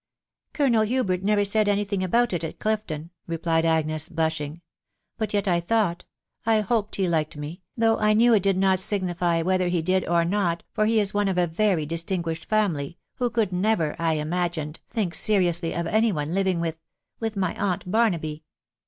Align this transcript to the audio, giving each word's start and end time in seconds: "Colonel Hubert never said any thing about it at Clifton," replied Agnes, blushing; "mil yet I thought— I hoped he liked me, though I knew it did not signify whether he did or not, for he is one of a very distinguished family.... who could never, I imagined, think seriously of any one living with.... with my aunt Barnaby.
"Colonel 0.55 0.81
Hubert 0.81 1.21
never 1.21 1.45
said 1.45 1.69
any 1.69 1.83
thing 1.83 2.03
about 2.03 2.33
it 2.33 2.43
at 2.43 2.57
Clifton," 2.57 3.11
replied 3.27 3.65
Agnes, 3.65 4.09
blushing; 4.09 4.61
"mil 5.19 5.27
yet 5.31 5.47
I 5.47 5.59
thought— 5.59 6.05
I 6.43 6.61
hoped 6.61 6.95
he 6.95 7.07
liked 7.07 7.37
me, 7.37 7.61
though 7.77 7.99
I 7.99 8.13
knew 8.13 8.33
it 8.33 8.41
did 8.41 8.57
not 8.57 8.79
signify 8.79 9.43
whether 9.43 9.67
he 9.67 9.83
did 9.83 10.03
or 10.07 10.25
not, 10.25 10.63
for 10.73 10.87
he 10.87 10.99
is 10.99 11.13
one 11.13 11.27
of 11.27 11.37
a 11.37 11.45
very 11.45 11.85
distinguished 11.85 12.45
family.... 12.45 12.97
who 13.17 13.29
could 13.29 13.53
never, 13.53 13.95
I 13.99 14.13
imagined, 14.13 14.79
think 14.89 15.13
seriously 15.13 15.75
of 15.75 15.85
any 15.85 16.11
one 16.11 16.33
living 16.33 16.59
with.... 16.59 16.79
with 17.19 17.37
my 17.37 17.53
aunt 17.53 17.91
Barnaby. 17.91 18.43